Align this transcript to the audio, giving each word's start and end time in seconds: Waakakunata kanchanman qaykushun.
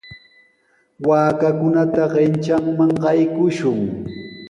Waakakunata 1.07 2.01
kanchanman 2.13 2.91
qaykushun. 3.03 3.79